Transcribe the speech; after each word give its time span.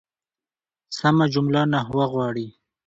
سمه 0.97 1.25
جمله 1.33 1.61
نحوه 1.73 2.05
غواړي. 2.13 2.47